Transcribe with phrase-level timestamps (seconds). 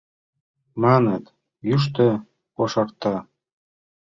[0.83, 1.23] Маныт:
[1.67, 2.07] йӱштӧ
[2.55, 3.15] кошарта